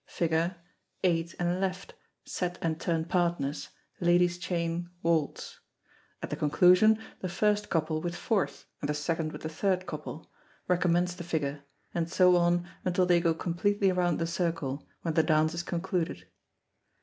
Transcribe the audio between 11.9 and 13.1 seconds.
and so on until